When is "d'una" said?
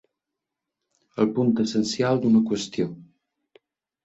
2.25-2.43